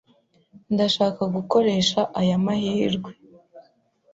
[0.73, 3.11] Ndashaka gukoresha aya mahirwe.